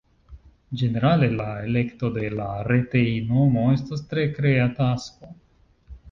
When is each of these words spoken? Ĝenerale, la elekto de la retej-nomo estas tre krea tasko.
Ĝenerale, 0.81 1.27
la 1.41 1.49
elekto 1.65 2.09
de 2.15 2.31
la 2.39 2.47
retej-nomo 2.67 3.65
estas 3.75 4.01
tre 4.15 4.23
krea 4.39 4.65
tasko. 4.81 5.31